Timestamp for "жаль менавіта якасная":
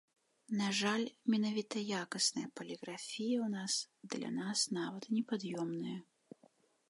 0.77-2.45